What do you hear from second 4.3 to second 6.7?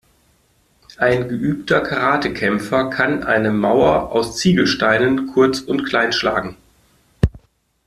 Ziegelsteinen kurz und klein schlagen.